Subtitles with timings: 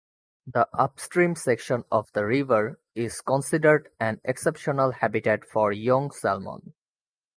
[0.47, 6.73] The upstream section of the river is considered an exceptional habitat for young salmon.